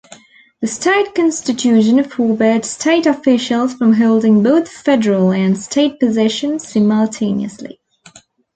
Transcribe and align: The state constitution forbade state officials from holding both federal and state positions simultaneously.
The 0.61 0.65
state 0.67 1.13
constitution 1.13 2.03
forbade 2.03 2.65
state 2.65 3.05
officials 3.05 3.75
from 3.75 3.93
holding 3.93 4.41
both 4.41 4.67
federal 4.67 5.31
and 5.31 5.55
state 5.55 5.99
positions 5.99 6.67
simultaneously. 6.67 7.79